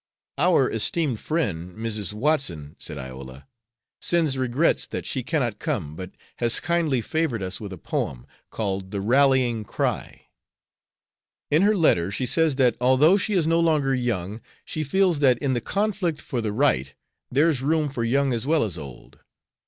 [0.39, 2.11] "Our esteemed friend, Mrs.
[2.11, 3.45] Watson," said Iola,
[4.01, 8.89] "sends regrets that she cannot come, but has kindly favored us with a poem, called
[8.89, 10.23] the "Rallying Cry."
[11.51, 15.37] In her letter she says that, although she is no longer young, she feels that
[15.37, 16.95] in the conflict for the right
[17.29, 19.19] there's room for young as well as old.